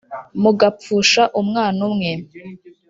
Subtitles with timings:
[0.41, 2.11] Mugapfusha umwana umwe!"